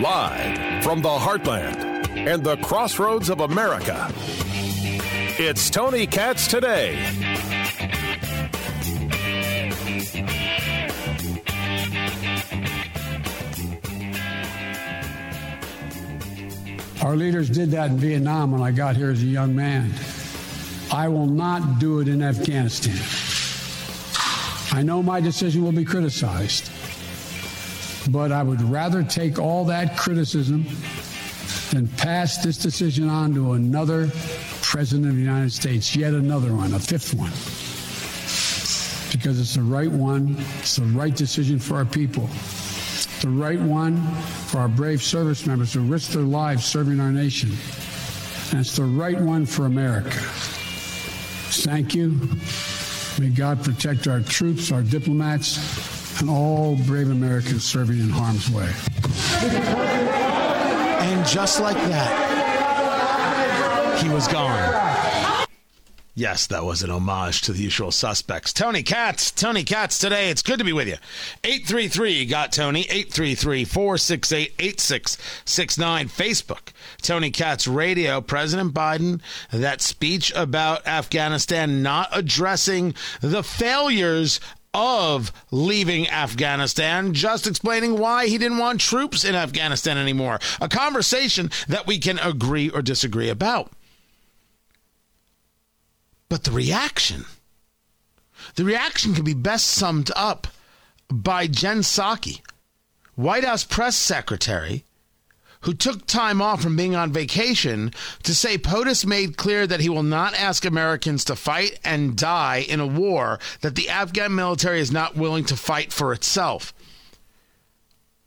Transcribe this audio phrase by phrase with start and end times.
[0.00, 4.10] Live from the heartland and the crossroads of America,
[5.38, 6.96] it's Tony Katz today.
[17.02, 19.92] Our leaders did that in Vietnam when I got here as a young man.
[20.90, 23.25] I will not do it in Afghanistan.
[24.76, 26.70] I know my decision will be criticized,
[28.12, 30.66] but I would rather take all that criticism
[31.70, 34.10] than pass this decision on to another
[34.60, 37.32] president of the United States, yet another one, a fifth one.
[39.12, 42.28] Because it's the right one, it's the right decision for our people
[43.22, 43.96] the right one
[44.48, 47.48] for our brave service members who risk their lives serving our nation.
[48.50, 50.10] And it's the right one for America.
[51.64, 52.20] Thank you.
[53.18, 58.70] May God protect our troops, our diplomats, and all brave Americans serving in harm's way.
[61.00, 62.12] And just like that,
[64.02, 64.75] he was gone.
[66.18, 68.54] Yes, that was an homage to the usual suspects.
[68.54, 70.30] Tony Katz, Tony Katz today.
[70.30, 70.96] It's good to be with you.
[71.44, 76.08] 833 got Tony, 833 468 8669.
[76.08, 76.72] Facebook,
[77.02, 78.22] Tony Katz Radio.
[78.22, 79.20] President Biden,
[79.52, 84.40] that speech about Afghanistan not addressing the failures
[84.72, 90.40] of leaving Afghanistan, just explaining why he didn't want troops in Afghanistan anymore.
[90.62, 93.70] A conversation that we can agree or disagree about.
[96.28, 97.24] But the reaction,
[98.56, 100.48] the reaction can be best summed up
[101.10, 102.40] by Jen Psaki,
[103.14, 104.84] White House press secretary,
[105.60, 109.88] who took time off from being on vacation to say POTUS made clear that he
[109.88, 114.80] will not ask Americans to fight and die in a war that the Afghan military
[114.80, 116.74] is not willing to fight for itself.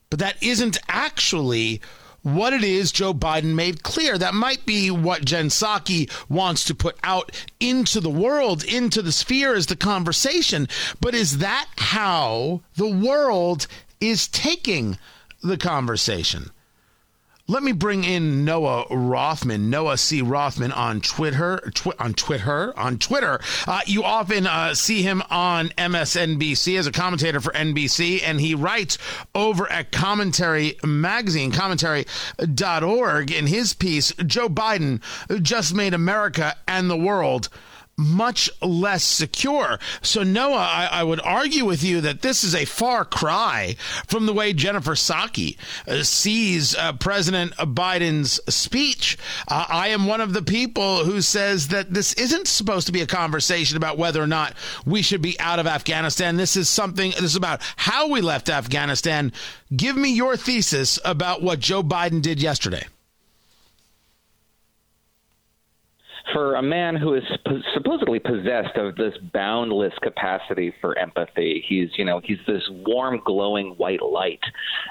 [0.09, 1.81] But that isn't actually
[2.23, 4.17] what it is Joe Biden made clear.
[4.17, 9.11] That might be what Jen Psaki wants to put out into the world, into the
[9.11, 10.67] sphere as the conversation.
[10.99, 13.67] But is that how the world
[13.99, 14.97] is taking
[15.43, 16.51] the conversation?
[17.49, 20.21] Let me bring in Noah Rothman, Noah C.
[20.21, 21.71] Rothman on Twitter.
[21.73, 23.39] Twi- on Twitter, on Twitter.
[23.67, 28.53] Uh, you often uh, see him on MSNBC as a commentator for NBC, and he
[28.53, 28.99] writes
[29.33, 33.31] over at Commentary Magazine, commentary.org.
[33.31, 35.01] In his piece, Joe Biden
[35.41, 37.49] just made America and the world
[37.99, 39.77] much less secure.
[40.01, 43.75] So, Noah, I, I, would argue with you that this is a far cry
[44.07, 49.17] from the way Jennifer Psaki uh, sees uh, President Biden's speech.
[49.47, 53.01] Uh, I am one of the people who says that this isn't supposed to be
[53.01, 54.53] a conversation about whether or not
[54.85, 56.37] we should be out of Afghanistan.
[56.37, 59.33] This is something, this is about how we left Afghanistan.
[59.75, 62.85] Give me your thesis about what Joe Biden did yesterday.
[66.33, 67.23] For a man who is
[67.73, 71.63] supposedly possessed of this boundless capacity for empathy.
[71.67, 74.41] He's, you know, he's this warm, glowing white light.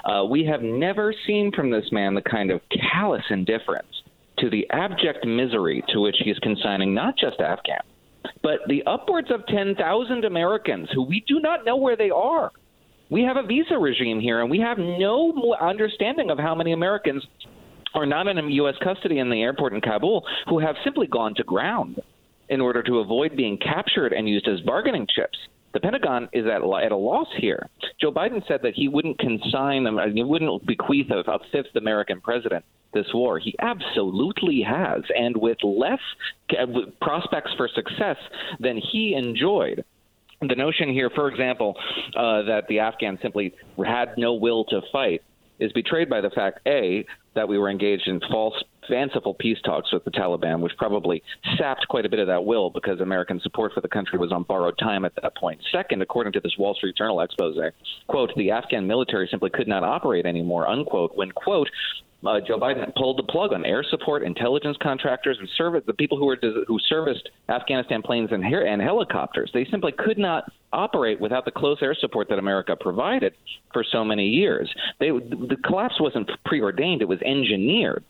[0.05, 2.61] Uh, we have never seen from this man the kind of
[2.91, 3.87] callous indifference
[4.39, 7.83] to the abject misery to which he's consigning not just Afghans,
[8.41, 12.51] but the upwards of 10,000 Americans who we do not know where they are.
[13.09, 17.25] We have a visa regime here, and we have no understanding of how many Americans
[17.93, 18.75] are not in U.S.
[18.83, 21.99] custody in the airport in Kabul who have simply gone to ground
[22.49, 25.37] in order to avoid being captured and used as bargaining chips.
[25.73, 27.69] The Pentagon is at, at a loss here.
[28.01, 32.21] Joe Biden said that he wouldn't consign them, he wouldn't bequeath a, a fifth American
[32.21, 33.37] president this war.
[33.37, 35.99] He absolutely has, and with less
[37.01, 38.17] prospects for success
[38.59, 39.85] than he enjoyed
[40.41, 41.75] the notion here, for example,
[42.15, 43.53] uh, that the Afghans simply
[43.85, 45.21] had no will to fight
[45.59, 48.55] is betrayed by the fact a that we were engaged in false
[48.87, 51.21] fanciful peace talks with the Taliban, which probably
[51.57, 54.43] sapped quite a bit of that will because American support for the country was on
[54.43, 55.61] borrowed time at that point.
[55.71, 57.57] Second, according to this Wall Street Journal expose,
[58.07, 61.69] quote, the Afghan military simply could not operate anymore, unquote, when, quote,
[62.25, 66.17] uh, Joe Biden pulled the plug on air support, intelligence contractors, and service the people
[66.17, 66.37] who were
[66.67, 69.49] who serviced Afghanistan planes and, and helicopters.
[69.53, 73.33] They simply could not operate without the close air support that America provided
[73.71, 74.69] for so many years.
[74.99, 78.03] They, the collapse wasn't preordained; it was engineered.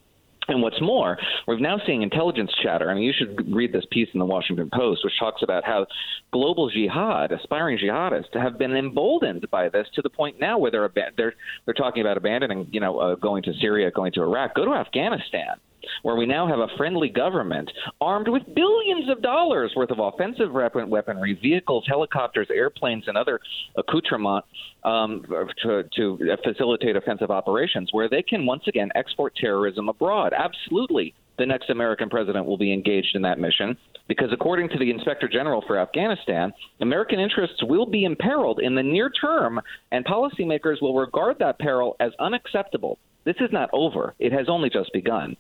[0.50, 1.18] And what's more,
[1.48, 2.90] we're now seeing intelligence chatter.
[2.90, 5.86] I mean, you should read this piece in the Washington Post, which talks about how
[6.34, 10.92] global jihad, aspiring jihadists, have been emboldened by this to the point now where they're
[11.16, 11.34] they're
[11.66, 14.74] they're talking about abandoning, you know, uh, going to Syria, going to Iraq, go to
[14.74, 15.56] Afghanistan
[16.04, 17.70] where we now have a friendly government
[18.02, 23.40] armed with billions of dollars worth of offensive weapon, weaponry, vehicles, helicopters, airplanes, and other
[23.78, 24.48] accoutrements
[24.84, 25.24] um,
[25.64, 30.34] to, to facilitate offensive operations, where they can once again export terrorism abroad.
[30.34, 33.78] Absolutely, the next American president will be engaged in that mission
[34.08, 36.52] because, according to the Inspector General for Afghanistan,
[36.82, 39.60] American interests will be imperiled in the near term,
[39.92, 43.00] and policymakers will regard that peril as unacceptable.
[43.26, 45.38] This is not over, it has only just begun.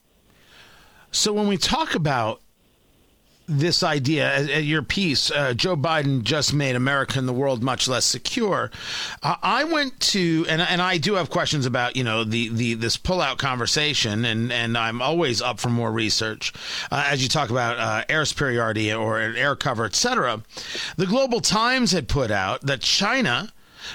[1.11, 2.41] So, when we talk about
[3.49, 7.87] this idea at, your piece, uh, Joe Biden just made America and the world much
[7.87, 8.69] less secure.
[9.23, 12.75] Uh, I went to, and, and I do have questions about, you know, the, the
[12.75, 16.53] this pullout conversation, and, and I'm always up for more research
[16.91, 20.43] uh, as you talk about uh, air superiority or air cover, etc.
[20.97, 23.51] The Global Times had put out that China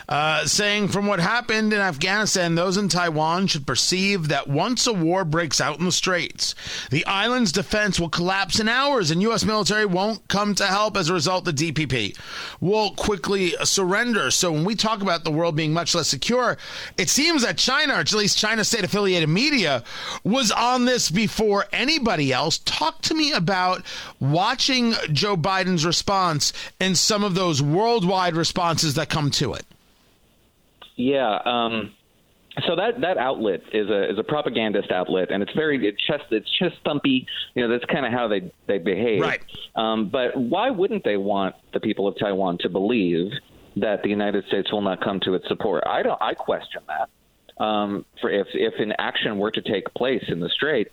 [0.08, 4.92] uh, saying from what happened in Afghanistan, those in Taiwan should perceive that once a
[4.92, 6.54] war breaks out in the Straits,
[6.90, 9.44] the island's defense will collapse in hours and U.S.
[9.44, 11.44] military won't come to help as a result.
[11.44, 12.18] The DPP
[12.60, 14.30] will quickly surrender.
[14.30, 16.56] So when we talk about the world being much less secure,
[16.98, 19.84] it seems that China, or at least China state affiliated media,
[20.22, 22.58] was on this before anybody else.
[22.58, 23.82] Talk to me about
[24.20, 29.64] watching Joe Biden's response and some of those worldwide responses that come to it.
[30.96, 31.38] Yeah.
[31.44, 31.92] Um,
[32.66, 36.24] so that that outlet is a is a propagandist outlet, and it's very it's chest
[36.30, 37.26] it's chest thumpy.
[37.54, 39.22] You know, that's kind of how they they behave.
[39.22, 39.42] Right.
[39.74, 43.32] Um, but why wouldn't they want the people of Taiwan to believe
[43.76, 45.82] that the United States will not come to its support?
[45.86, 46.20] I don't.
[46.22, 47.62] I question that.
[47.62, 50.92] Um, for if if an action were to take place in the Strait,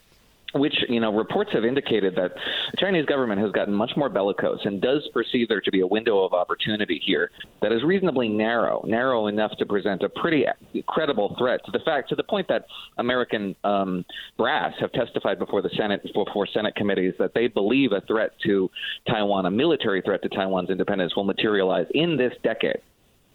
[0.54, 2.34] which you know reports have indicated that
[2.72, 5.88] the Chinese government has gotten much more bellicose and does perceive there to be a
[5.88, 7.32] window of opportunity here
[7.62, 10.46] that is reasonably narrow, narrow enough to present a pretty
[10.88, 12.66] credible threat to the fact to the point that
[12.98, 14.06] American um,
[14.38, 18.70] brass have testified before the Senate before Senate committees that they believe a threat to
[19.08, 22.82] Taiwan, a military threat to Taiwan's independence, will materialize in this decade.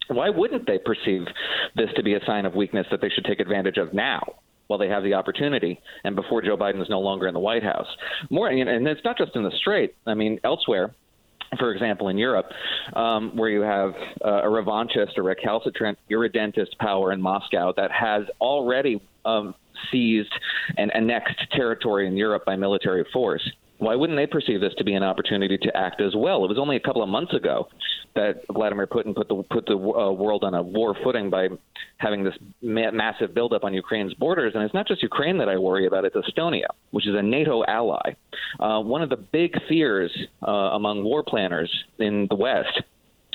[0.09, 1.25] Why wouldn't they perceive
[1.75, 4.21] this to be a sign of weakness that they should take advantage of now?
[4.67, 7.63] While they have the opportunity and before Joe Biden is no longer in the White
[7.63, 7.87] House.
[8.29, 9.95] More, and it's not just in the Strait.
[10.05, 10.93] I mean, elsewhere,
[11.57, 12.51] for example, in Europe,
[12.93, 13.93] um, where you have
[14.23, 19.55] uh, a revanchist or recalcitrant irredentist power in Moscow that has already um,
[19.91, 20.33] seized
[20.77, 23.49] and annexed territory in Europe by military force.
[23.79, 26.43] Why wouldn't they perceive this to be an opportunity to act as well?
[26.43, 27.67] It was only a couple of months ago
[28.15, 31.49] that Vladimir Putin put the put the uh, world on a war footing by
[31.97, 34.53] having this ma- massive buildup on Ukraine's borders.
[34.55, 37.63] And it's not just Ukraine that I worry about; it's Estonia, which is a NATO
[37.65, 38.15] ally.
[38.59, 40.11] Uh, one of the big fears
[40.47, 42.81] uh, among war planners in the West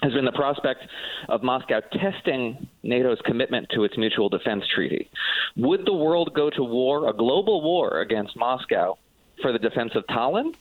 [0.03, 0.81] has been the prospect
[1.29, 5.09] of Moscow testing NATO's commitment to its mutual defense treaty.
[5.57, 8.99] Would the world go to war, a global war against Moscow,
[9.43, 10.55] for the defense of Tallinn,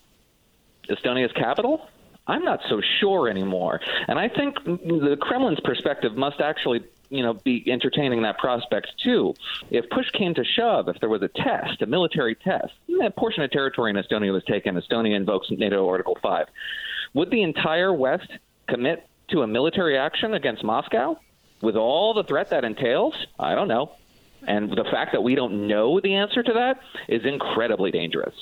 [0.89, 1.87] Estonia's capital?
[2.27, 3.81] I'm not so sure anymore.
[4.07, 9.33] And I think the Kremlin's perspective must actually, you know, be entertaining that prospect too.
[9.69, 12.73] If push came to shove, if there was a test, a military test,
[13.03, 16.47] a portion of territory in Estonia was taken, Estonia invokes NATO Article 5.
[17.13, 18.29] Would the entire West
[18.67, 21.17] commit to a military action against Moscow
[21.61, 23.15] with all the threat that entails?
[23.39, 23.91] I don't know.
[24.47, 28.33] And the fact that we don't know the answer to that is incredibly dangerous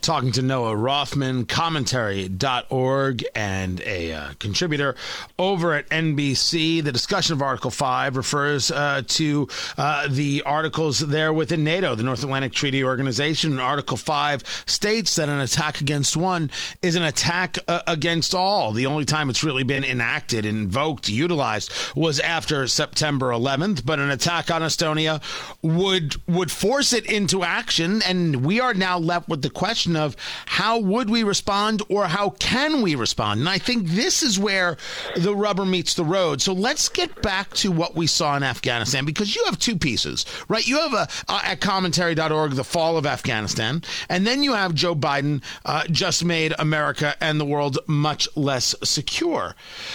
[0.00, 4.94] talking to Noah Rothman, commentary.org, and a uh, contributor
[5.38, 6.82] over at NBC.
[6.82, 12.02] The discussion of Article 5 refers uh, to uh, the articles there within NATO, the
[12.02, 13.58] North Atlantic Treaty Organization.
[13.58, 16.50] Article 5 states that an attack against one
[16.82, 18.72] is an attack uh, against all.
[18.72, 24.10] The only time it's really been enacted, invoked, utilized was after September 11th, but an
[24.10, 25.22] attack on Estonia
[25.62, 30.16] would would force it into action, and we are now left with the question of
[30.46, 33.40] how would we respond or how can we respond?
[33.40, 34.76] And I think this is where
[35.16, 36.40] the rubber meets the road.
[36.40, 40.24] So let's get back to what we saw in Afghanistan because you have two pieces,
[40.48, 40.66] right?
[40.66, 44.94] You have a, uh, at commentary.org the fall of Afghanistan, and then you have Joe
[44.94, 49.54] Biden uh, just made America and the world much less secure.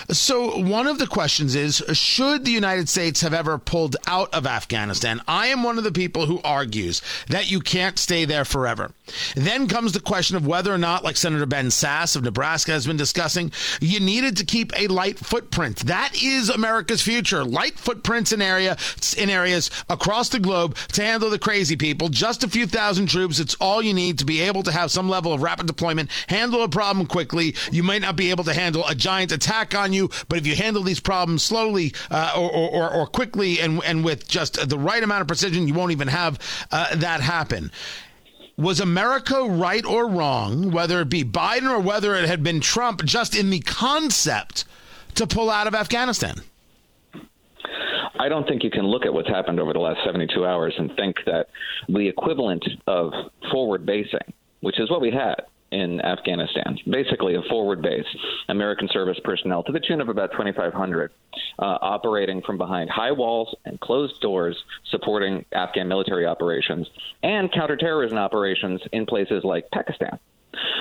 [0.10, 4.46] So one of the questions is should the United States have ever pulled out of
[4.46, 5.22] Afghanistan?
[5.27, 8.91] I am one of the people who argues that you can't stay there forever.
[9.36, 12.71] Then comes comes the question of whether or not, like Senator Ben Sasse of Nebraska
[12.71, 15.77] has been discussing, you needed to keep a light footprint.
[15.88, 17.43] That is America's future.
[17.43, 18.77] Light footprints in area
[19.17, 22.09] in areas across the globe to handle the crazy people.
[22.09, 23.39] Just a few thousand troops.
[23.39, 26.61] It's all you need to be able to have some level of rapid deployment, handle
[26.61, 27.55] a problem quickly.
[27.71, 30.55] You might not be able to handle a giant attack on you, but if you
[30.55, 35.01] handle these problems slowly uh, or, or, or, quickly and, and with just the right
[35.01, 36.38] amount of precision, you won't even have
[36.69, 37.71] uh, that happen
[38.61, 43.03] Was America right or wrong, whether it be Biden or whether it had been Trump,
[43.03, 44.65] just in the concept
[45.15, 46.35] to pull out of Afghanistan?
[48.19, 50.95] I don't think you can look at what's happened over the last 72 hours and
[50.95, 51.47] think that
[51.89, 53.11] the equivalent of
[53.51, 55.41] forward basing, which is what we had
[55.71, 58.05] in Afghanistan, basically a forward base,
[58.49, 61.11] American service personnel to the tune of about 2,500,
[61.59, 64.57] uh, operating from behind high walls and closed doors,
[64.89, 66.87] supporting Afghan military operations
[67.23, 70.19] and counterterrorism operations in places like Pakistan.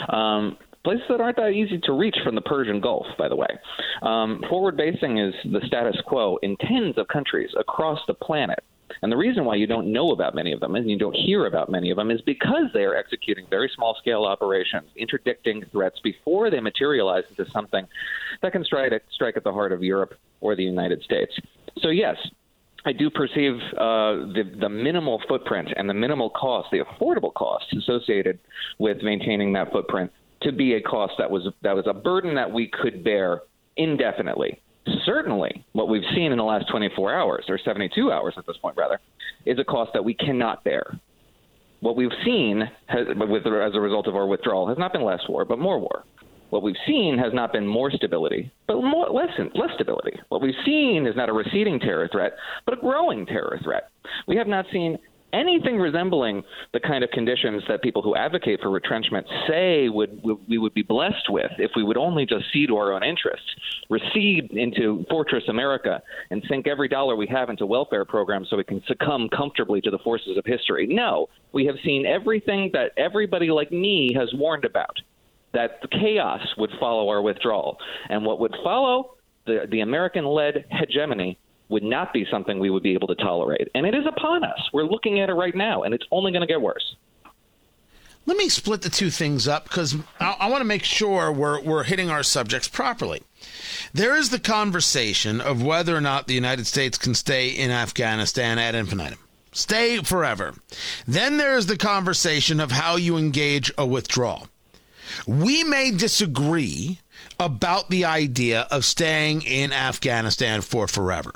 [0.09, 3.49] Um, places that aren't that easy to reach from the Persian Gulf, by the way.
[4.03, 8.65] Um, forward basing is the status quo in tens of countries across the planet.
[9.03, 11.47] And the reason why you don't know about many of them and you don't hear
[11.47, 15.99] about many of them is because they are executing very small scale operations, interdicting threats
[16.03, 17.87] before they materialize into something
[18.43, 21.33] that can strike, strike at the heart of Europe or the United States.
[21.79, 22.17] So, yes,
[22.85, 27.67] I do perceive uh, the, the minimal footprint and the minimal cost, the affordable cost
[27.77, 28.39] associated
[28.79, 30.11] with maintaining that footprint
[30.43, 33.43] to be a cost that was that was a burden that we could bear
[33.77, 34.61] indefinitely.
[35.11, 38.77] Certainly, what we've seen in the last 24 hours or 72 hours at this point,
[38.77, 39.01] rather,
[39.45, 40.85] is a cost that we cannot bear.
[41.81, 45.21] What we've seen has, with, as a result of our withdrawal has not been less
[45.29, 46.05] war, but more war.
[46.51, 50.17] What we've seen has not been more stability, but more, less, less stability.
[50.29, 53.91] What we've seen is not a receding terror threat, but a growing terror threat.
[54.29, 54.97] We have not seen
[55.33, 60.59] anything resembling the kind of conditions that people who advocate for retrenchment say would, we
[60.59, 63.47] would be blessed with if we would only just see to our own interests,
[63.89, 68.65] recede into Fortress America, and sink every dollar we have into welfare programs so we
[68.65, 70.87] can succumb comfortably to the forces of history.
[70.87, 74.97] No, we have seen everything that everybody like me has warned about.
[75.53, 77.77] That chaos would follow our withdrawal.
[78.09, 81.39] And what would follow the, the American led hegemony
[81.71, 83.69] would not be something we would be able to tolerate.
[83.75, 84.59] And it is upon us.
[84.73, 86.97] We're looking at it right now, and it's only going to get worse.
[88.27, 91.61] Let me split the two things up because I, I want to make sure we're,
[91.63, 93.23] we're hitting our subjects properly.
[93.95, 98.59] There is the conversation of whether or not the United States can stay in Afghanistan
[98.59, 99.19] ad infinitum,
[99.53, 100.55] stay forever.
[101.07, 104.49] Then there is the conversation of how you engage a withdrawal.
[105.27, 107.01] We may disagree
[107.39, 111.33] about the idea of staying in Afghanistan for forever.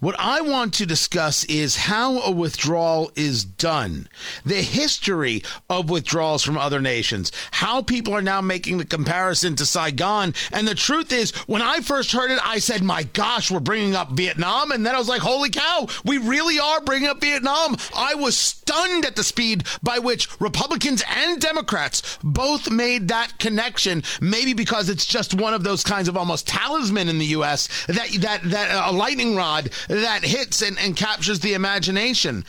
[0.00, 4.08] What I want to discuss is how a withdrawal is done,
[4.44, 9.66] the history of withdrawals from other nations, how people are now making the comparison to
[9.66, 10.34] Saigon.
[10.52, 13.94] And the truth is, when I first heard it, I said, my gosh, we're bringing
[13.94, 14.70] up Vietnam.
[14.70, 17.76] And then I was like, holy cow, we really are bringing up Vietnam.
[17.94, 24.02] I was stunned at the speed by which Republicans and Democrats both made that connection,
[24.20, 27.68] maybe because it's just one of those kinds of almost talisman in the U.S.
[27.86, 32.44] that, that, that uh, a lightning rod that hits and, and captures the imagination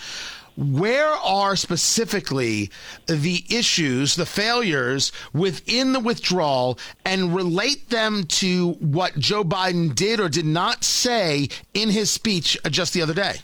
[0.58, 2.72] where are specifically
[3.08, 10.20] the issues, the failures within the withdrawal, and relate them to what Joe Biden did
[10.20, 13.40] or did not say in his speech just the other day?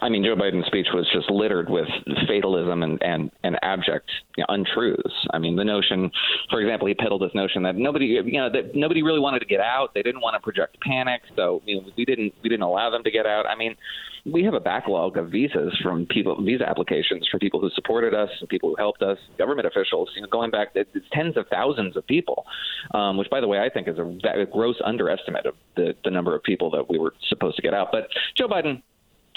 [0.00, 1.88] I mean, Joe Biden's speech was just littered with
[2.28, 5.14] fatalism and and, and abject you know, untruths.
[5.32, 6.10] I mean, the notion,
[6.50, 9.46] for example, he peddled this notion that nobody, you know, that nobody really wanted to
[9.46, 9.94] get out.
[9.94, 13.02] They didn't want to project panic, so you know, we didn't we didn't allow them
[13.04, 13.46] to get out.
[13.46, 13.76] I mean,
[14.24, 18.28] we have a backlog of visas from people, visa applications from people who supported us,
[18.48, 20.10] people who helped us, government officials.
[20.16, 22.44] You know, going back, it's tens of thousands of people,
[22.92, 26.10] um, which, by the way, I think is a, a gross underestimate of the the
[26.10, 27.88] number of people that we were supposed to get out.
[27.92, 28.82] But Joe Biden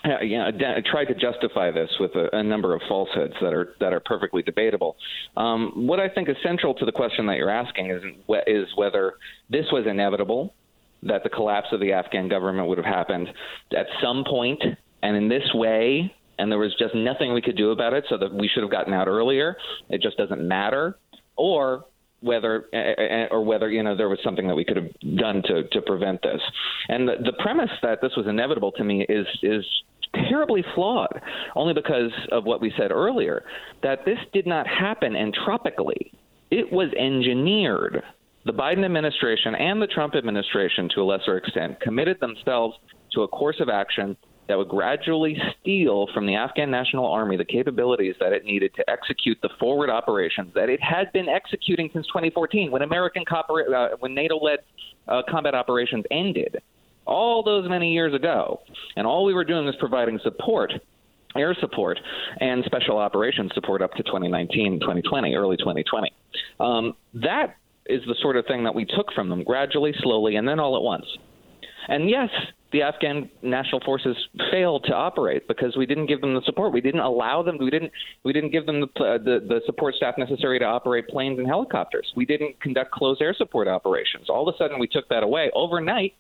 [0.06, 0.50] uh, you know,
[0.90, 4.42] tried to justify this with a, a, number of falsehoods that are that are perfectly
[4.42, 4.96] debatable.
[5.36, 8.02] Um, what I think is central to the question that you're asking is
[8.48, 9.14] is whether
[9.50, 10.54] this was inevitable,
[11.04, 13.28] that the collapse of the Afghan government would have happened
[13.78, 14.62] at some point,
[15.04, 18.18] and in this way, and there was just nothing we could do about it, so
[18.18, 19.58] that we should have gotten out earlier.
[19.90, 20.98] It just doesn't matter,
[21.36, 21.86] or
[22.22, 22.66] whether
[23.32, 26.22] or whether you know there was something that we could have done to to prevent
[26.22, 26.42] this.
[26.88, 29.66] And the, the premise that this was inevitable to me is is
[30.14, 31.22] terribly flawed,
[31.56, 33.44] only because of what we said earlier
[33.84, 36.12] that this did not happen entropically.
[36.52, 38.04] It was engineered.
[38.46, 42.76] The Biden administration and the Trump administration, to a lesser extent, committed themselves
[43.14, 47.46] to a course of action that would gradually steal from the Afghan National Army the
[47.46, 52.08] capabilities that it needed to execute the forward operations that it had been executing since
[52.08, 54.60] 2014 when American uh, when NATO-led
[55.08, 56.58] uh, combat operations ended
[57.10, 58.62] all those many years ago.
[58.96, 60.72] And all we were doing was providing support
[61.36, 62.00] air support
[62.40, 66.12] and special operations support up to 2019, 2020, early 2020.
[66.60, 70.48] Um, that is the sort of thing that we took from them gradually, slowly, and
[70.48, 71.06] then all at once.
[71.88, 72.30] And yes,
[72.72, 74.16] the Afghan national forces
[74.52, 76.72] failed to operate because we didn't give them the support.
[76.72, 77.58] We didn't allow them.
[77.58, 77.92] We didn't.
[78.24, 81.48] We didn't give them the uh, the, the support staff necessary to operate planes and
[81.48, 82.12] helicopters.
[82.16, 84.30] We didn't conduct close air support operations.
[84.30, 86.14] All of a sudden, we took that away overnight.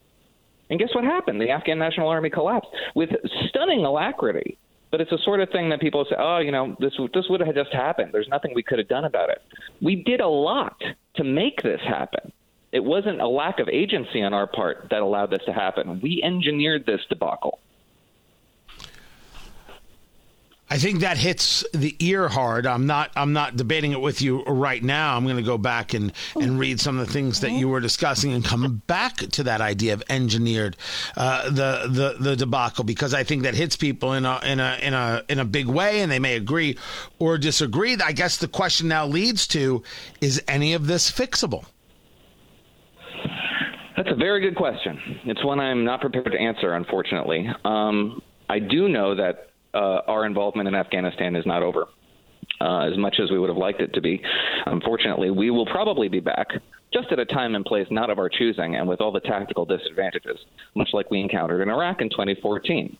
[0.70, 1.42] And guess what happened?
[1.42, 3.10] The Afghan National Army collapsed with
[3.48, 4.58] stunning alacrity.
[4.92, 7.42] But it's the sort of thing that people say, "Oh, you know, this this would
[7.42, 8.12] have just happened.
[8.12, 9.42] There's nothing we could have done about it."
[9.82, 10.82] We did a lot
[11.16, 12.32] to make this happen.
[12.72, 16.00] It wasn't a lack of agency on our part that allowed this to happen.
[16.02, 17.60] We engineered this debacle.
[20.72, 22.68] I think that hits the ear hard.
[22.68, 23.12] I'm not.
[23.16, 25.18] I'm not debating it with you right now.
[25.18, 27.80] I'm going to go back and and read some of the things that you were
[27.80, 30.78] discussing and come back to that idea of engineered
[31.18, 34.78] uh, the the the debacle because I think that hits people in a in a
[34.82, 36.78] in a in a big way, and they may agree
[37.18, 37.98] or disagree.
[37.98, 39.82] I guess the question now leads to:
[40.22, 41.66] Is any of this fixable?
[43.98, 45.20] That's a very good question.
[45.26, 47.50] It's one I'm not prepared to answer, unfortunately.
[47.66, 51.88] Um, I do know that uh, our involvement in Afghanistan is not over.
[52.62, 54.22] Uh, as much as we would have liked it to be.
[54.66, 56.48] Unfortunately, we will probably be back
[56.92, 59.64] just at a time and place not of our choosing and with all the tactical
[59.64, 60.38] disadvantages,
[60.76, 62.98] much like we encountered in Iraq in 2014.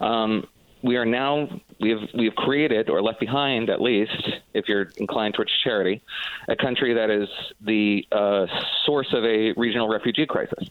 [0.00, 0.46] Um,
[0.82, 1.48] we are now
[1.80, 6.02] we have we have created or left behind at least if you're inclined towards charity
[6.48, 7.28] a country that is
[7.60, 8.46] the uh,
[8.86, 10.68] source of a regional refugee crisis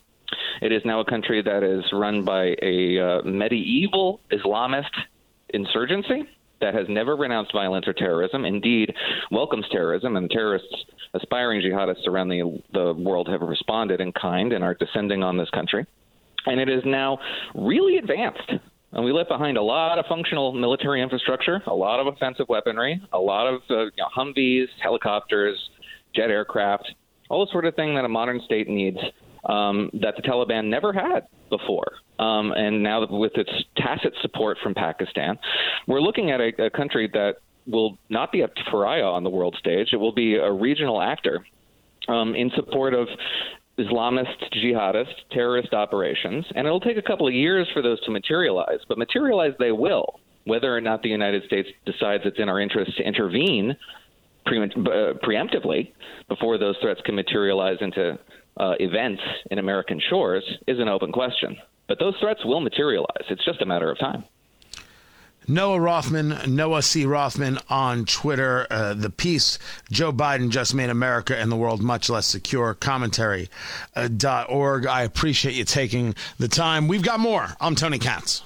[0.61, 4.89] it is now a country that is run by a uh, medieval islamist
[5.53, 6.23] insurgency
[6.61, 8.45] that has never renounced violence or terrorism.
[8.45, 8.93] Indeed
[9.31, 10.75] welcomes terrorism and terrorists
[11.13, 15.49] aspiring jihadists around the the world have responded in kind and are descending on this
[15.51, 15.85] country.
[16.45, 17.19] And it is now
[17.55, 18.51] really advanced.
[18.91, 22.99] And we left behind a lot of functional military infrastructure, a lot of offensive weaponry,
[23.13, 25.57] a lot of uh, you know, Humvees, helicopters,
[26.15, 26.91] jet aircraft,
[27.29, 28.97] all the sort of thing that a modern state needs
[29.45, 31.93] um, that the Taliban never had before.
[32.19, 35.39] Um, and now with its tacit support from Pakistan,
[35.87, 39.55] we're looking at a, a country that will not be a pariah on the world
[39.59, 39.89] stage.
[39.93, 41.45] It will be a regional actor
[42.07, 43.07] um, in support of
[43.77, 48.79] Islamist, jihadist, terrorist operations, and it'll take a couple of years for those to materialize,
[48.89, 52.97] but materialize they will, whether or not the United States decides it's in our interest
[52.97, 53.77] to intervene
[54.47, 55.93] uh, preemptively
[56.27, 58.17] before those threats can materialize into
[58.59, 61.57] uh, events in American shores is an open question.
[61.87, 63.25] But those threats will materialize.
[63.29, 64.23] It's just a matter of time.
[65.47, 67.05] Noah Rothman, Noah C.
[67.07, 68.67] Rothman on Twitter.
[68.69, 69.57] Uh, the piece,
[69.89, 73.49] Joe Biden just made America and the world much less secure, commentary.org.
[74.25, 74.85] Uh, .org.
[74.85, 76.87] I appreciate you taking the time.
[76.87, 77.47] We've got more.
[77.59, 78.43] I'm Tony Katz.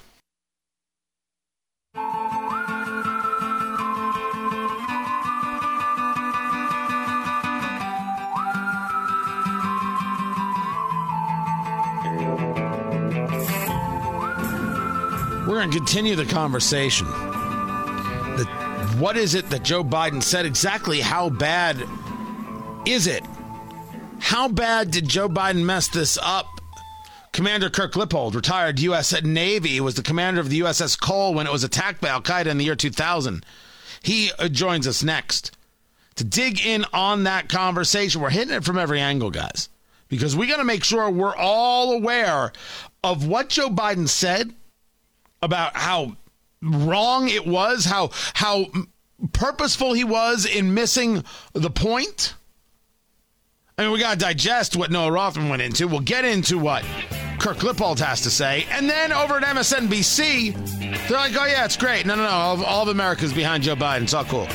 [15.54, 17.06] We're going to continue the conversation.
[17.06, 18.44] The,
[18.98, 20.46] what is it that Joe Biden said?
[20.46, 21.80] Exactly how bad
[22.84, 23.22] is it?
[24.18, 26.48] How bad did Joe Biden mess this up?
[27.30, 29.22] Commander Kirk Lippold, retired U.S.
[29.22, 32.46] Navy, was the commander of the USS Cole when it was attacked by Al Qaeda
[32.46, 33.46] in the year 2000.
[34.02, 35.52] He uh, joins us next
[36.16, 38.20] to dig in on that conversation.
[38.20, 39.68] We're hitting it from every angle, guys,
[40.08, 42.50] because we got to make sure we're all aware
[43.04, 44.52] of what Joe Biden said
[45.44, 46.16] about how
[46.62, 48.66] wrong it was, how how
[49.32, 52.34] purposeful he was in missing the point.
[53.76, 55.88] I mean, we got to digest what Noah Rothman went into.
[55.88, 56.84] We'll get into what
[57.40, 58.66] Kirk Lippold has to say.
[58.70, 62.06] And then over at MSNBC, they're like, oh, yeah, it's great.
[62.06, 62.28] No, no, no.
[62.28, 64.02] All, all of America's behind Joe Biden.
[64.02, 64.46] It's all cool.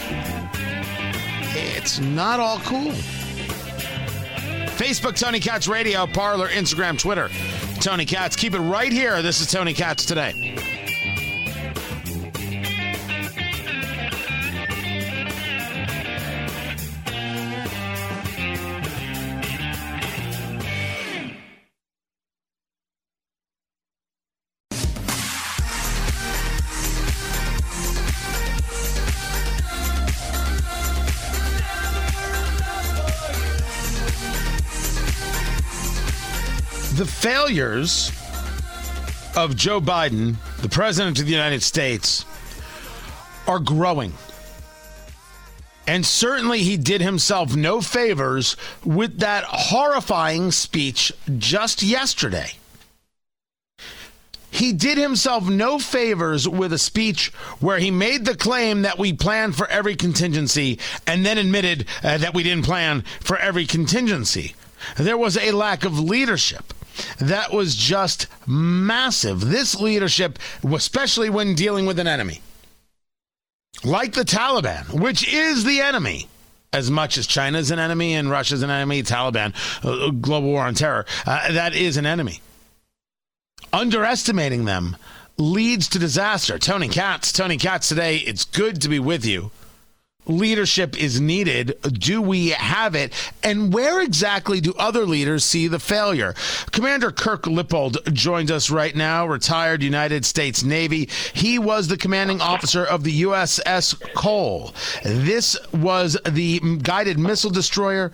[1.54, 2.93] It's not all cool.
[4.78, 7.30] Facebook, Tony Katz Radio, Parler, Instagram, Twitter,
[7.82, 8.38] Tony Katz.
[8.38, 9.21] Keep it right here.
[9.21, 10.56] This is Tony Katz today.
[37.20, 38.12] Failures
[39.36, 42.24] of Joe Biden, the president of the United States,
[43.46, 44.14] are growing.
[45.86, 48.56] And certainly he did himself no favors
[48.86, 52.52] with that horrifying speech just yesterday.
[54.50, 59.12] He did himself no favors with a speech where he made the claim that we
[59.12, 64.56] planned for every contingency and then admitted uh, that we didn't plan for every contingency.
[64.96, 66.74] There was a lack of leadership.
[67.20, 69.42] That was just massive.
[69.42, 72.42] This leadership, especially when dealing with an enemy
[73.84, 76.28] like the Taliban, which is the enemy,
[76.74, 80.76] as much as China's an enemy and Russia's an enemy, Taliban, uh, global war on
[80.76, 82.42] terror, uh, that is an enemy.
[83.72, 84.98] Underestimating them
[85.38, 86.60] leads to disaster.
[86.60, 89.52] Tony Katz, Tony Katz today, it's good to be with you
[90.30, 91.78] leadership is needed?
[91.82, 93.13] Do we have it?
[93.44, 96.36] And where exactly do other leaders see the failure?
[96.72, 101.10] Commander Kirk Lippold joins us right now, retired United States Navy.
[101.34, 104.74] He was the commanding officer of the USS Cole.
[105.04, 108.12] This was the guided missile destroyer,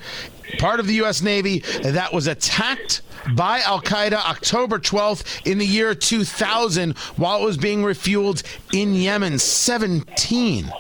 [0.58, 1.22] part of the U.S.
[1.22, 3.02] Navy, that was attacked
[3.36, 8.94] by Al Qaeda October 12th in the year 2000 while it was being refueled in
[8.94, 9.40] Yemen.
[9.40, 10.72] 17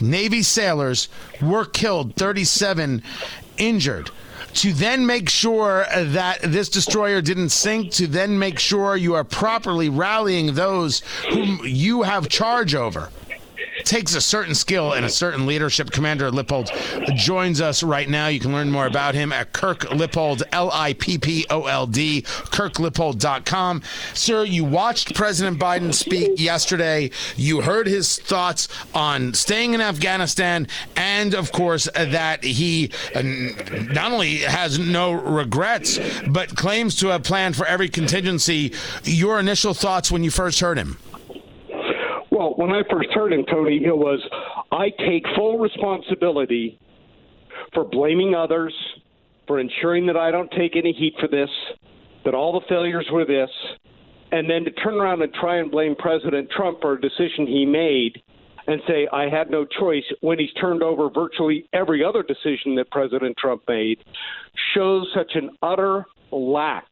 [0.00, 1.08] Navy sailors
[1.40, 3.02] were killed, 37
[3.58, 4.10] injured.
[4.54, 9.24] To then make sure that this destroyer didn't sink, to then make sure you are
[9.24, 13.10] properly rallying those whom you have charge over
[13.84, 15.90] takes a certain skill and a certain leadership.
[15.90, 16.70] Commander Lippold
[17.16, 18.28] joins us right now.
[18.28, 21.86] You can learn more about him at Kirk Lippold, L I P P O L
[21.86, 23.82] D, kirklippold.com.
[24.14, 27.10] Sir, you watched President Biden speak yesterday.
[27.36, 34.12] You heard his thoughts on staying in Afghanistan, and of course, that he uh, not
[34.12, 38.72] only has no regrets, but claims to have planned for every contingency.
[39.04, 40.98] Your initial thoughts when you first heard him?
[42.36, 44.20] Well, when I first heard him, Tony, it was
[44.70, 46.78] I take full responsibility
[47.72, 48.74] for blaming others,
[49.46, 51.48] for ensuring that I don't take any heat for this,
[52.26, 53.48] that all the failures were this,
[54.32, 57.64] and then to turn around and try and blame President Trump for a decision he
[57.64, 58.22] made
[58.66, 62.90] and say I had no choice when he's turned over virtually every other decision that
[62.90, 64.04] President Trump made
[64.74, 66.84] shows such an utter lack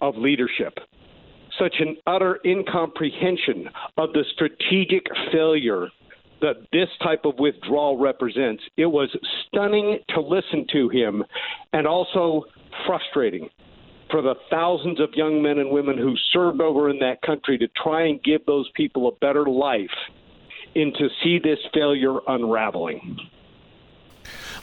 [0.00, 0.76] of leadership
[1.58, 5.88] such an utter incomprehension of the strategic failure
[6.40, 8.62] that this type of withdrawal represents.
[8.76, 9.08] It was
[9.46, 11.24] stunning to listen to him
[11.72, 12.44] and also
[12.86, 13.48] frustrating
[14.10, 17.68] for the thousands of young men and women who served over in that country to
[17.82, 19.90] try and give those people a better life
[20.74, 23.18] and to see this failure unraveling.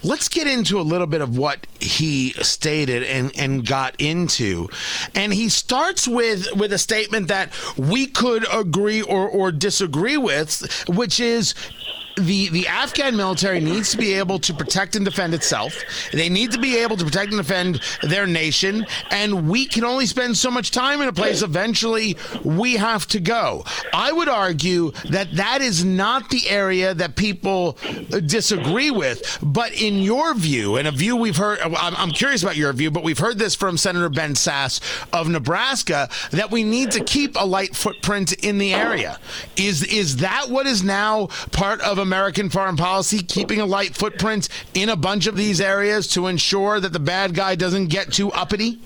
[0.04, 4.70] Let's get into a little bit of what he stated and, and got into.
[5.16, 10.86] And he starts with, with a statement that we could agree or, or disagree with,
[10.90, 11.56] which is
[12.16, 15.82] the the Afghan military needs to be able to protect and defend itself.
[16.12, 20.06] They need to be able to protect and defend their nation, and we can only
[20.06, 21.42] spend so much time in a place.
[21.54, 23.64] Eventually, we have to go.
[23.94, 29.40] I would argue that that is not the area that people uh, disagree with.
[29.42, 32.72] But in your view, and a view we've heard, uh, I'm, I'm curious about your
[32.74, 37.04] view, but we've heard this from Senator Ben Sasse of Nebraska that we need to
[37.04, 39.20] keep a light footprint in the area.
[39.56, 44.48] Is is that what is now part of American foreign policy, keeping a light footprint
[44.76, 48.32] in a bunch of these areas to ensure that the bad guy doesn't get too
[48.34, 48.80] uppity?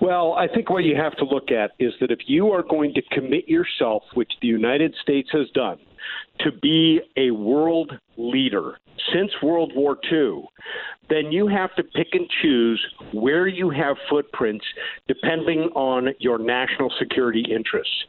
[0.00, 2.92] Well, I think what you have to look at is that if you are going
[2.94, 5.78] to commit yourself, which the United States has done,
[6.40, 8.78] to be a world leader
[9.12, 10.44] since World War II,
[11.08, 14.64] then you have to pick and choose where you have footprints
[15.06, 18.04] depending on your national security interests.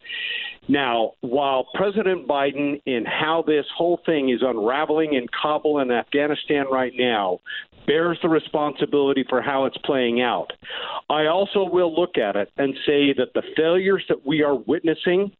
[0.68, 6.64] Now, while President Biden and how this whole thing is unraveling in Kabul and Afghanistan
[6.70, 7.40] right now
[7.86, 10.52] bears the responsibility for how it's playing out,
[11.10, 15.32] I also will look at it and say that the failures that we are witnessing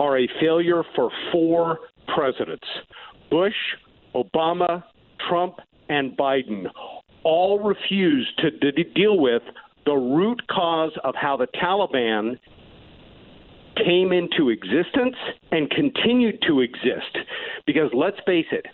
[0.00, 1.78] are a failure for four
[2.14, 2.66] presidents
[3.30, 3.54] Bush,
[4.14, 4.82] Obama,
[5.28, 5.56] Trump,
[5.88, 6.66] and Biden
[7.22, 9.42] all refused to d- deal with
[9.84, 12.38] the root cause of how the Taliban
[13.84, 15.16] came into existence
[15.52, 17.18] and continued to exist.
[17.66, 18.66] Because let's face it,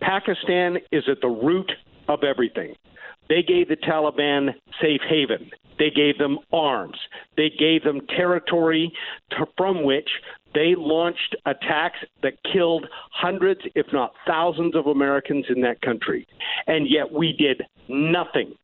[0.00, 1.70] Pakistan is at the root
[2.08, 2.74] of everything.
[3.28, 5.50] They gave the Taliban safe haven.
[5.78, 6.96] They gave them arms.
[7.36, 8.92] They gave them territory
[9.32, 10.08] to, from which
[10.54, 16.26] they launched attacks that killed hundreds, if not thousands, of Americans in that country.
[16.66, 18.54] And yet we did nothing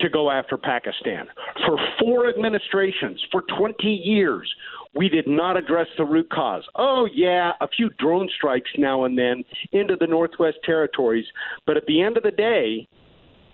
[0.00, 1.26] to go after Pakistan.
[1.66, 4.52] For four administrations, for 20 years,
[4.94, 6.64] we did not address the root cause.
[6.76, 11.24] Oh, yeah, a few drone strikes now and then into the Northwest Territories.
[11.66, 12.88] But at the end of the day,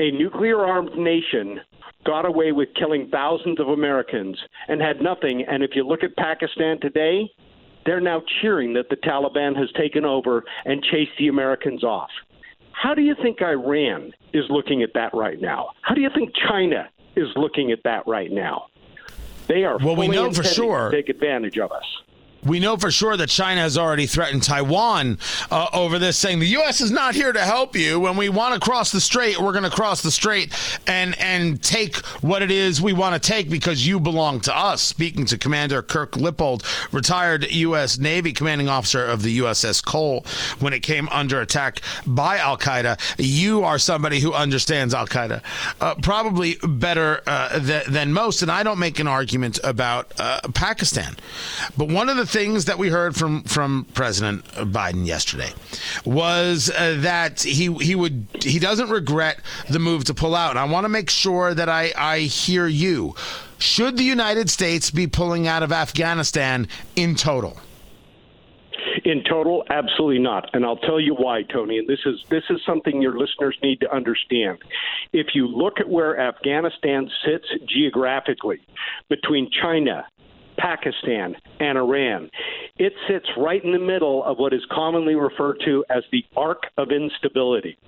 [0.01, 1.61] a nuclear armed nation
[2.05, 5.45] got away with killing thousands of Americans and had nothing.
[5.49, 7.29] And if you look at Pakistan today,
[7.85, 12.11] they're now cheering that the Taliban has taken over and chased the Americans off.
[12.81, 15.71] How do you think Iran is looking at that right now?
[15.83, 16.89] How do you think China
[17.19, 18.67] is looking at that right now.
[19.47, 19.97] They are well.
[19.97, 21.85] We know for sure take advantage of us.
[22.45, 25.19] We know for sure that China has already threatened Taiwan
[25.51, 26.81] uh, over this, saying the U.S.
[26.81, 28.01] is not here to help you.
[28.01, 30.53] When we want to cross the strait, we're going to cross the strait
[30.87, 34.83] and and take what it is we want to take because you belong to us.
[34.83, 37.99] Speaking to Commander Kirk Lippold, retired U.S.
[37.99, 40.25] Navy commanding officer of the USS Cole,
[40.61, 45.43] when it came under attack by Al Qaeda, you are somebody who understands Al Qaeda
[45.81, 48.43] uh, probably better uh, th- than most.
[48.43, 51.17] And I don't make an argument about uh, Pakistan,
[51.77, 55.51] but one of the things that we heard from from President Biden yesterday
[56.05, 60.51] was uh, that he he would he doesn't regret the move to pull out.
[60.51, 63.15] And I want to make sure that I I hear you.
[63.59, 67.59] Should the United States be pulling out of Afghanistan in total?
[69.05, 70.51] In total, absolutely not.
[70.53, 71.79] And I'll tell you why, Tony.
[71.79, 74.59] And this is this is something your listeners need to understand.
[75.13, 78.61] If you look at where Afghanistan sits geographically
[79.09, 80.07] between China,
[80.59, 82.31] Pakistan, and Iran.
[82.77, 86.65] It sits right in the middle of what is commonly referred to as the arc
[86.77, 87.79] of instability.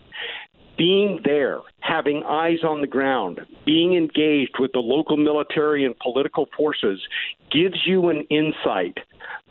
[0.80, 6.48] Being there, having eyes on the ground, being engaged with the local military and political
[6.56, 6.98] forces
[7.52, 8.96] gives you an insight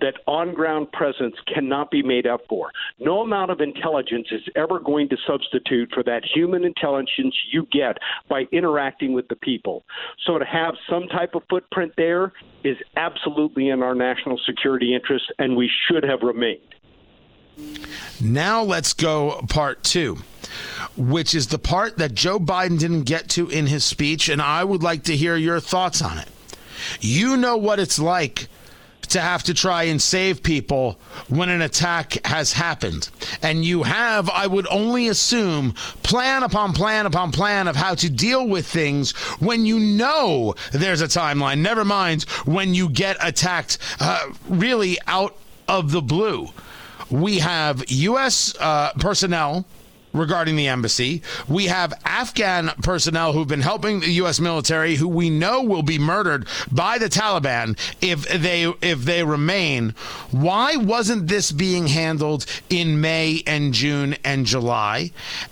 [0.02, 2.72] that on ground presence cannot be made up for.
[3.00, 8.00] No amount of intelligence is ever going to substitute for that human intelligence you get
[8.28, 9.86] by interacting with the people.
[10.26, 15.26] So to have some type of footprint there is absolutely in our national security interest,
[15.38, 16.74] and we should have remained.
[18.20, 20.18] Now let's go part two
[20.98, 24.64] which is the part that Joe Biden didn't get to in his speech, and I
[24.64, 26.28] would like to hear your thoughts on it.
[27.00, 28.48] You know what it's like
[29.10, 33.10] to have to try and save people when an attack has happened.
[33.42, 38.10] And you have, I would only assume, plan upon plan upon plan of how to
[38.10, 41.60] deal with things when you know there's a timeline.
[41.60, 45.36] Never mind when you get attacked uh, really out
[45.68, 46.48] of the blue.
[47.10, 48.56] We have U.S.
[48.60, 49.66] Uh, personnel
[50.14, 51.22] regarding the embassy.
[51.48, 54.40] We have Afghan personnel who've been helping the U.S.
[54.40, 59.92] military, who we know will be murdered by the Taliban if they if they remain.
[60.32, 65.12] Why wasn't this being handled in May and June and July?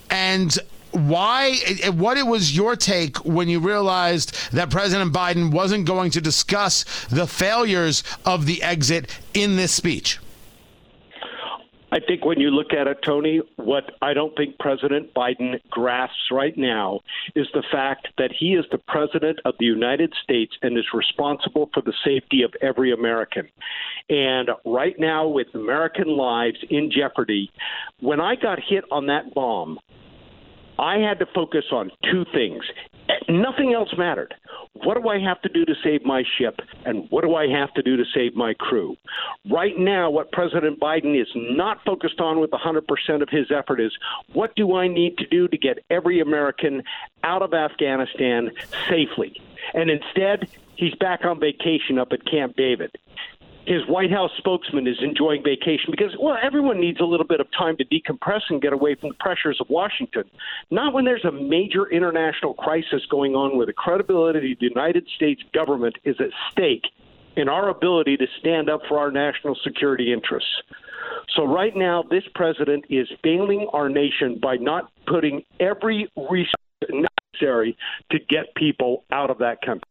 [0.09, 0.57] And
[0.91, 1.57] why
[1.91, 6.83] what it was your take when you realized that President Biden wasn't going to discuss
[7.09, 10.19] the failures of the exit in this speech?
[11.89, 16.31] I think when you look at it, Tony, what I don't think President Biden grasps
[16.31, 16.99] right now
[17.33, 21.69] is the fact that he is the president of the United States and is responsible
[21.73, 23.47] for the safety of every American.
[24.09, 27.51] And right now, with American lives in jeopardy,
[28.01, 29.79] when I got hit on that bomb,
[30.79, 32.63] I had to focus on two things.
[33.29, 34.33] Nothing else mattered.
[34.73, 36.59] What do I have to do to save my ship?
[36.85, 38.95] And what do I have to do to save my crew?
[39.49, 43.91] Right now, what President Biden is not focused on with 100% of his effort is
[44.33, 46.83] what do I need to do to get every American
[47.23, 48.51] out of Afghanistan
[48.89, 49.41] safely?
[49.73, 52.95] And instead, he's back on vacation up at Camp David
[53.67, 57.47] his White House spokesman is enjoying vacation because, well, everyone needs a little bit of
[57.51, 60.23] time to decompress and get away from the pressures of Washington.
[60.71, 65.05] Not when there's a major international crisis going on where the credibility of the United
[65.17, 66.85] States government is at stake
[67.35, 70.49] in our ability to stand up for our national security interests.
[71.35, 76.53] So, right now, this president is failing our nation by not putting every resource
[77.33, 77.77] necessary
[78.11, 79.89] to get people out of that country.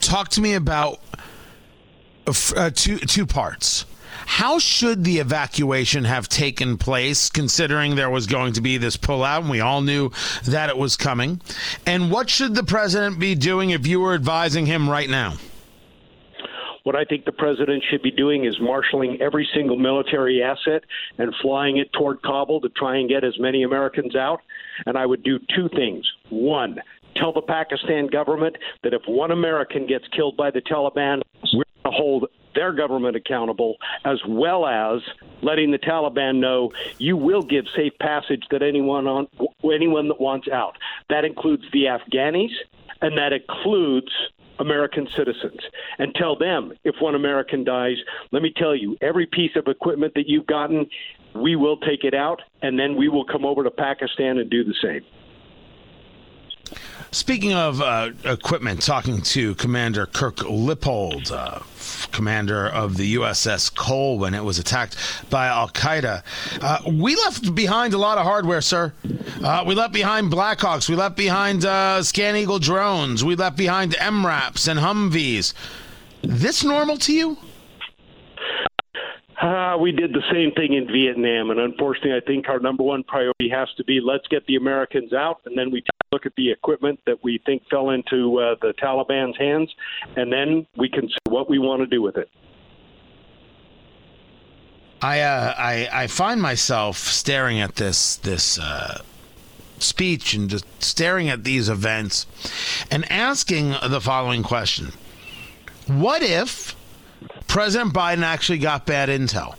[0.00, 0.98] Talk to me about
[2.26, 3.86] uh, two two parts.
[4.26, 9.40] How should the evacuation have taken place, considering there was going to be this pullout
[9.40, 10.10] and we all knew
[10.44, 11.40] that it was coming?
[11.86, 15.36] And what should the president be doing if you were advising him right now?
[16.82, 20.84] What I think the president should be doing is marshaling every single military asset
[21.18, 24.40] and flying it toward Kabul to try and get as many Americans out.
[24.86, 26.04] And I would do two things.
[26.30, 26.80] One,
[27.16, 32.26] tell the Pakistan government that if one American gets killed by the Taliban, we're hold
[32.54, 35.02] their government accountable, as well as
[35.42, 39.28] letting the Taliban know you will give safe passage that anyone on
[39.64, 40.76] anyone that wants out.
[41.10, 42.52] That includes the Afghanis,
[43.02, 44.10] and that includes
[44.58, 45.60] American citizens
[45.98, 47.96] and tell them if one American dies,
[48.32, 50.86] let me tell you, every piece of equipment that you've gotten,
[51.34, 54.64] we will take it out and then we will come over to Pakistan and do
[54.64, 55.02] the same.
[57.12, 61.60] Speaking of uh, equipment, talking to Commander Kirk Lippold, uh,
[62.12, 64.96] commander of the USS Cole when it was attacked
[65.30, 66.22] by Al Qaeda.
[66.60, 68.92] Uh, we left behind a lot of hardware, sir.
[69.42, 70.88] Uh, we left behind Blackhawks.
[70.88, 73.24] We left behind uh, Scan Eagle drones.
[73.24, 75.54] We left behind MRAPs and Humvees.
[76.22, 77.38] This normal to you?
[79.40, 83.02] Uh, we did the same thing in Vietnam, and unfortunately, I think our number one
[83.04, 86.50] priority has to be let's get the Americans out, and then we look at the
[86.50, 89.70] equipment that we think fell into uh, the Taliban's hands,
[90.16, 92.30] and then we can see what we want to do with it.
[95.02, 99.02] I uh, I I find myself staring at this this uh,
[99.78, 102.26] speech and just staring at these events,
[102.90, 104.92] and asking the following question:
[105.86, 106.74] What if
[107.48, 109.54] President Biden actually got bad intel?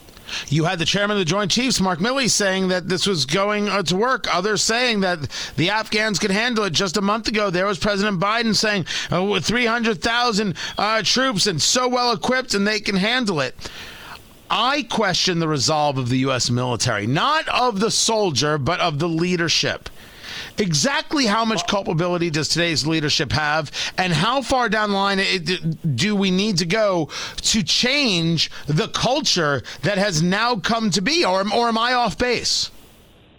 [0.47, 3.69] You had the chairman of the Joint Chiefs, Mark Milley, saying that this was going
[3.69, 4.33] uh, to work.
[4.33, 5.21] Others saying that
[5.55, 6.73] the Afghans could handle it.
[6.73, 11.61] Just a month ago, there was President Biden saying uh, with 300,000 uh, troops and
[11.61, 13.55] so well equipped and they can handle it.
[14.49, 16.49] I question the resolve of the U.S.
[16.49, 19.89] military, not of the soldier, but of the leadership.
[20.57, 25.95] Exactly how much culpability does today's leadership have, and how far down the line it,
[25.95, 31.23] do we need to go to change the culture that has now come to be,
[31.23, 32.71] or, or am I off base?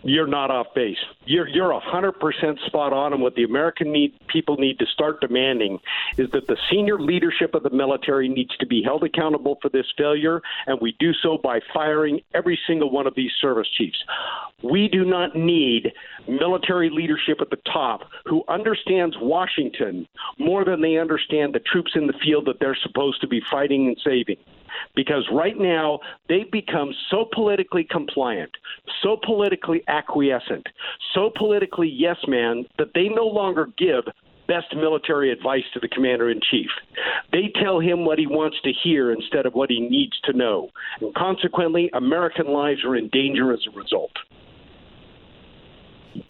[0.03, 0.97] You're not off base.
[1.25, 5.21] You're you're hundred percent spot on, and what the American need people need to start
[5.21, 5.81] demanding
[6.17, 9.87] is that the senior leadership of the military needs to be held accountable for this
[9.97, 13.99] failure, and we do so by firing every single one of these service chiefs.
[14.63, 15.93] We do not need
[16.27, 22.09] military leadership at the top who understands Washington more than they understand the troops in
[22.09, 24.37] the field that they're supposed to be fighting and saving.
[24.97, 28.51] Because right now, they've become so politically compliant,
[29.03, 30.67] so politically acquiescent,
[31.15, 34.05] so politically yes man that they no longer give
[34.49, 36.71] best military advice to the commander in chief.
[37.33, 40.71] They tell him what he wants to hear instead of what he needs to know.
[41.01, 44.13] And consequently, American lives are in danger as a result.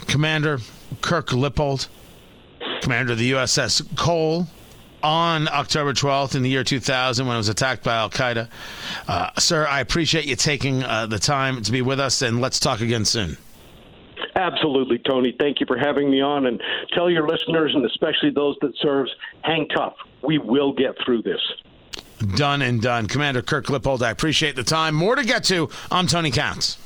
[0.06, 0.58] Commander
[1.00, 1.88] Kirk Lippold,
[2.82, 4.46] commander of the USS Cole,
[5.02, 8.48] on October 12th in the year 2000 when it was attacked by Al Qaeda.
[9.06, 12.58] Uh, sir, I appreciate you taking uh, the time to be with us, and let's
[12.58, 13.36] talk again soon.
[14.34, 15.34] Absolutely, Tony.
[15.38, 16.60] Thank you for having me on, and
[16.92, 19.10] tell your listeners, and especially those that serves,
[19.42, 19.94] hang tough.
[20.22, 21.40] We will get through this.
[22.36, 23.06] Done and done.
[23.06, 24.94] Commander Kirk Lippold, I appreciate the time.
[24.94, 25.70] More to get to.
[25.90, 26.78] I'm Tony Katz.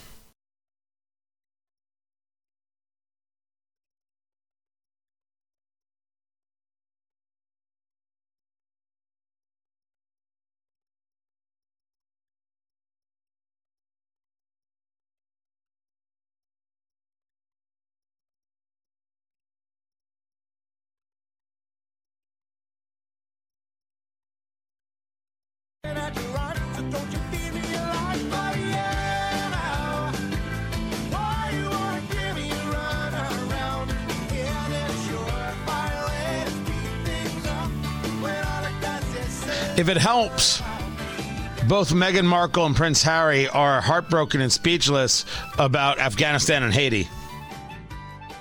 [39.83, 40.61] If it helps,
[41.69, 45.25] both Meghan Markle and Prince Harry are heartbroken and speechless
[45.59, 47.09] about Afghanistan and Haiti.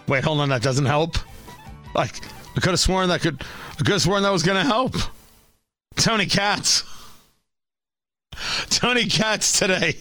[0.08, 1.18] Wait, hold on, that doesn't help.
[1.96, 2.24] Like,
[2.56, 3.42] I could have sworn that could.
[3.72, 4.94] I could have sworn that was going to help.
[5.96, 6.84] Tony Katz.
[8.70, 9.96] Tony Katz today.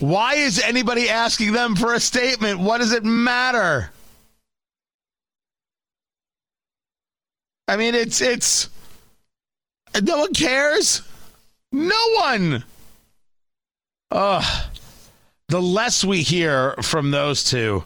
[0.00, 2.58] Why is anybody asking them for a statement?
[2.58, 3.92] What does it matter?
[7.68, 8.68] I mean, it's it's
[10.02, 11.02] no one cares.
[11.72, 12.64] No one.
[14.10, 14.64] Ugh.
[15.48, 17.84] The less we hear from those two,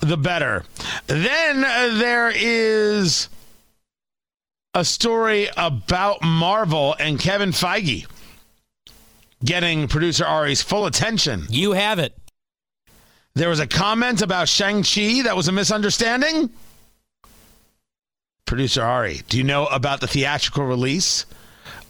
[0.00, 0.64] the better.
[1.06, 3.28] Then uh, there is
[4.72, 8.06] a story about Marvel and Kevin Feige
[9.44, 11.44] getting producer Ari's full attention.
[11.50, 12.16] You have it.
[13.34, 16.50] There was a comment about Shang-Chi that was a misunderstanding.
[18.46, 21.24] Producer Ari, do you know about the theatrical release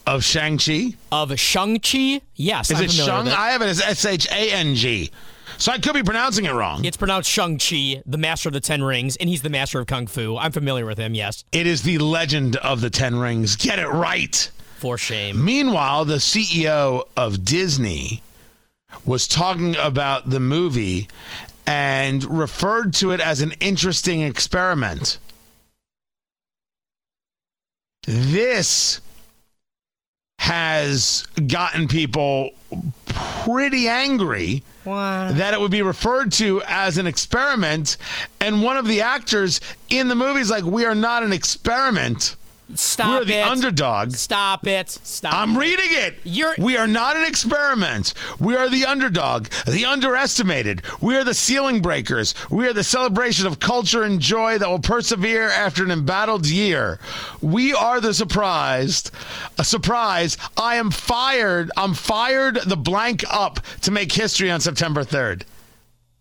[0.06, 0.94] of Shang-Chi?
[1.10, 2.20] Of Shang-Chi?
[2.36, 2.70] Yes.
[2.70, 3.28] Is I'm it Shang?
[3.28, 5.10] I have it as S H A N G.
[5.58, 6.84] So I could be pronouncing it wrong.
[6.84, 10.06] It's pronounced Shang-Chi, the master of the Ten Rings, and he's the master of Kung
[10.06, 10.36] Fu.
[10.36, 11.44] I'm familiar with him, yes.
[11.50, 13.56] It is the legend of the Ten Rings.
[13.56, 14.50] Get it right.
[14.76, 15.44] For shame.
[15.44, 18.22] Meanwhile, the CEO of Disney
[19.04, 21.08] was talking about the movie
[21.66, 25.18] and referred to it as an interesting experiment.
[28.06, 29.00] This
[30.38, 32.50] has gotten people
[33.06, 37.96] pretty angry that it would be referred to as an experiment.
[38.40, 42.36] And one of the actors in the movie is like, We are not an experiment.
[42.74, 43.26] Stop We're it.
[43.26, 44.12] the underdog.
[44.12, 44.88] Stop it.
[44.88, 45.34] Stop.
[45.34, 46.18] I'm reading it.
[46.24, 48.14] You're- we are not an experiment.
[48.40, 50.82] We are the underdog, the underestimated.
[51.00, 52.34] We are the ceiling breakers.
[52.50, 56.98] We are the celebration of culture and joy that will persevere after an embattled year.
[57.42, 59.10] We are the surprised.
[59.58, 60.38] A surprise.
[60.56, 61.70] I am fired.
[61.76, 65.42] I'm fired the blank up to make history on September 3rd.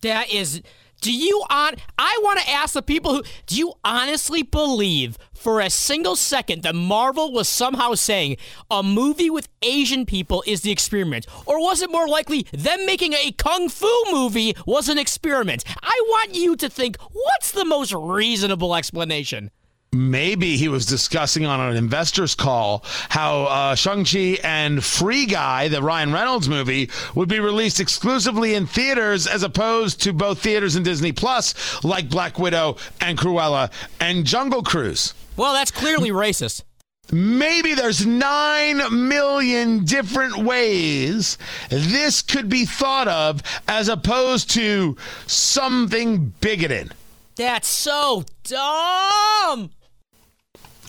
[0.01, 0.61] That is.
[1.03, 1.75] Do you on?
[1.97, 3.23] I want to ask the people who.
[3.45, 8.37] Do you honestly believe for a single second that Marvel was somehow saying
[8.71, 13.11] a movie with Asian people is the experiment, or was it more likely them making
[13.11, 15.65] a kung fu movie was an experiment?
[15.83, 19.51] I want you to think what's the most reasonable explanation.
[19.93, 25.81] Maybe he was discussing on an investors call how uh, Shang-Chi and Free Guy, the
[25.81, 30.83] Ryan Reynolds movie, would be released exclusively in theaters as opposed to both theaters and
[30.83, 35.13] Disney Plus, like Black Widow and Cruella and Jungle Cruise.
[35.37, 36.63] Well, that's clearly racist.
[37.11, 41.37] Maybe there's nine million different ways
[41.69, 44.95] this could be thought of as opposed to
[45.27, 46.93] something bigoted.
[47.35, 49.71] That's so dumb.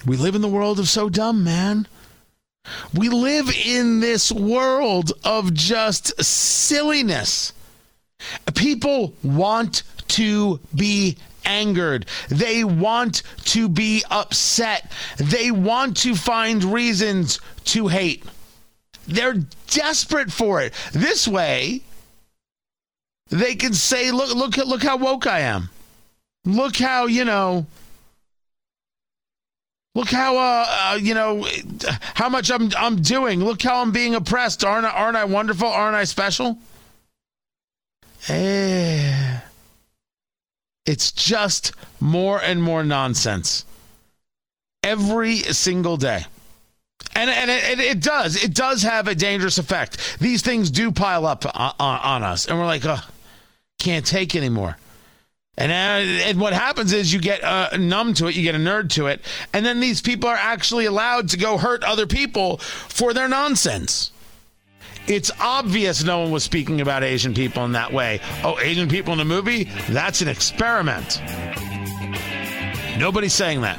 [0.06, 1.86] We live in the world of so dumb, man.
[2.94, 7.52] We live in this world of just silliness.
[8.54, 12.06] People want to be angered.
[12.28, 14.90] They want to be upset.
[15.16, 18.24] They want to find reasons to hate.
[19.06, 20.72] They're desperate for it.
[20.92, 21.82] This way,
[23.28, 25.68] they can say, "Look, look, look how woke I am.
[26.44, 27.66] Look how you know."
[29.94, 31.46] Look how uh, uh, you know
[32.14, 33.44] how much I'm I'm doing.
[33.44, 34.64] Look how I'm being oppressed.
[34.64, 35.68] Aren't I, aren't I wonderful?
[35.68, 36.58] Aren't I special?
[38.28, 39.40] Eh.
[40.86, 43.64] It's just more and more nonsense
[44.82, 46.24] every single day.
[47.16, 48.42] And, and it, it does.
[48.42, 50.18] It does have a dangerous effect.
[50.20, 52.46] These things do pile up on, on, us.
[52.46, 53.00] And we're like, oh,
[53.78, 54.76] can't take anymore.
[55.56, 58.58] And, uh, and what happens is you get uh, numb to it, you get a
[58.58, 59.20] nerd to it,
[59.52, 64.10] and then these people are actually allowed to go hurt other people for their nonsense.
[65.06, 68.20] It's obvious no one was speaking about Asian people in that way.
[68.42, 69.64] Oh, Asian people in a movie?
[69.90, 71.20] That's an experiment.
[72.98, 73.78] Nobody's saying that.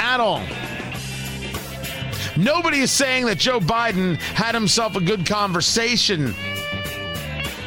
[0.00, 0.42] At all.
[2.36, 6.34] Nobody is saying that Joe Biden had himself a good conversation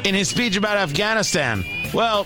[0.03, 1.63] in his speech about Afghanistan.
[1.93, 2.25] Well,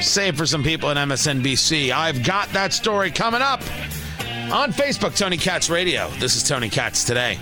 [0.00, 1.92] save for some people at MSNBC.
[1.92, 3.60] I've got that story coming up
[4.52, 6.08] on Facebook, Tony Katz Radio.
[6.18, 7.38] This is Tony Katz today.